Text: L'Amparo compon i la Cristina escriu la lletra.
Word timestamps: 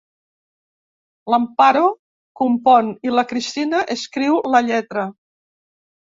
L'Amparo 1.33 1.83
compon 2.41 2.89
i 3.09 3.13
la 3.17 3.25
Cristina 3.33 3.83
escriu 3.97 4.39
la 4.55 4.63
lletra. 4.71 5.05